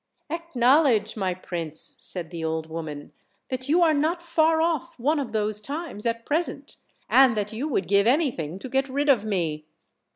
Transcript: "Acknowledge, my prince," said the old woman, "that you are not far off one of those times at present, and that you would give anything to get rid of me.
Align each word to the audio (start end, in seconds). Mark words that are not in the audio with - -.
"Acknowledge, 0.31 1.15
my 1.15 1.35
prince," 1.35 1.93
said 1.99 2.31
the 2.31 2.43
old 2.43 2.65
woman, 2.65 3.11
"that 3.49 3.69
you 3.69 3.83
are 3.83 3.93
not 3.93 4.23
far 4.23 4.59
off 4.59 4.97
one 4.99 5.19
of 5.19 5.31
those 5.31 5.61
times 5.61 6.07
at 6.07 6.25
present, 6.25 6.77
and 7.07 7.37
that 7.37 7.53
you 7.53 7.67
would 7.67 7.87
give 7.87 8.07
anything 8.07 8.57
to 8.57 8.67
get 8.67 8.89
rid 8.89 9.09
of 9.09 9.25
me. 9.25 9.67